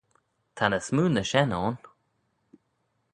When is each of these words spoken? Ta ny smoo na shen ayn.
Ta 0.55 0.65
ny 0.67 0.79
smoo 0.87 1.09
na 1.11 1.23
shen 1.29 1.51
ayn. 1.57 1.75